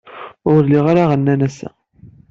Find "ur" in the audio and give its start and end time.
0.51-0.59